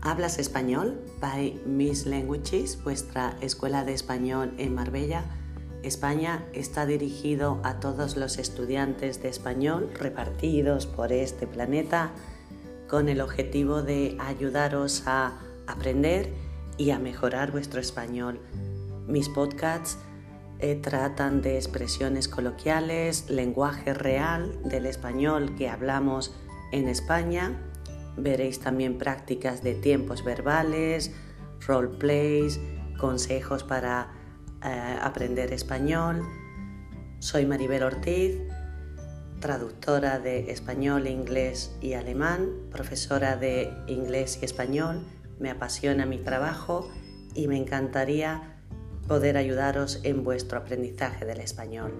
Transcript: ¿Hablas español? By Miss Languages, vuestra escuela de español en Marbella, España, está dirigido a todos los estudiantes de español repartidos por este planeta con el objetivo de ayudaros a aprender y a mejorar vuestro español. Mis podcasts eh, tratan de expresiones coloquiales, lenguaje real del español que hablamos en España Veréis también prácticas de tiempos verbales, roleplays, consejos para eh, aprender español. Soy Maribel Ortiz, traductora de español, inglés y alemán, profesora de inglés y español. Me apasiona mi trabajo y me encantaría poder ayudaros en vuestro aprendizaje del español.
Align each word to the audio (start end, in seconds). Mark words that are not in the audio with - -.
¿Hablas 0.00 0.38
español? 0.38 1.00
By 1.20 1.60
Miss 1.66 2.06
Languages, 2.06 2.82
vuestra 2.84 3.36
escuela 3.40 3.84
de 3.84 3.94
español 3.94 4.54
en 4.56 4.74
Marbella, 4.74 5.24
España, 5.82 6.44
está 6.52 6.86
dirigido 6.86 7.60
a 7.64 7.80
todos 7.80 8.16
los 8.16 8.38
estudiantes 8.38 9.20
de 9.22 9.28
español 9.28 9.90
repartidos 9.94 10.86
por 10.86 11.12
este 11.12 11.48
planeta 11.48 12.12
con 12.88 13.08
el 13.08 13.20
objetivo 13.20 13.82
de 13.82 14.16
ayudaros 14.20 15.02
a 15.06 15.40
aprender 15.66 16.32
y 16.76 16.90
a 16.90 17.00
mejorar 17.00 17.50
vuestro 17.50 17.80
español. 17.80 18.40
Mis 19.08 19.28
podcasts 19.28 19.98
eh, 20.60 20.76
tratan 20.76 21.42
de 21.42 21.56
expresiones 21.56 22.28
coloquiales, 22.28 23.28
lenguaje 23.30 23.94
real 23.94 24.60
del 24.62 24.86
español 24.86 25.56
que 25.56 25.68
hablamos 25.68 26.34
en 26.70 26.88
España 26.88 27.56
Veréis 28.18 28.60
también 28.60 28.98
prácticas 28.98 29.62
de 29.62 29.74
tiempos 29.74 30.24
verbales, 30.24 31.12
roleplays, 31.66 32.60
consejos 32.98 33.64
para 33.64 34.12
eh, 34.64 34.98
aprender 35.00 35.52
español. 35.52 36.22
Soy 37.20 37.46
Maribel 37.46 37.82
Ortiz, 37.82 38.38
traductora 39.40 40.18
de 40.18 40.50
español, 40.50 41.06
inglés 41.06 41.76
y 41.80 41.94
alemán, 41.94 42.50
profesora 42.70 43.36
de 43.36 43.72
inglés 43.86 44.38
y 44.42 44.44
español. 44.44 45.04
Me 45.38 45.50
apasiona 45.50 46.06
mi 46.06 46.18
trabajo 46.18 46.90
y 47.34 47.46
me 47.46 47.56
encantaría 47.56 48.58
poder 49.06 49.36
ayudaros 49.36 50.00
en 50.02 50.24
vuestro 50.24 50.58
aprendizaje 50.58 51.24
del 51.24 51.40
español. 51.40 51.92